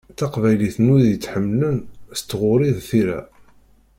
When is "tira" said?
2.89-3.19